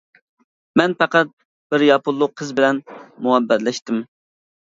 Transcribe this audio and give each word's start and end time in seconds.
-مەن 0.79 0.93
پەقەت 1.01 1.29
بىر 1.73 1.85
ياپونلۇق 1.87 2.33
قىز 2.41 2.49
بىلەن 2.61 2.81
مۇھەببەتلەشتىم! 3.27 4.01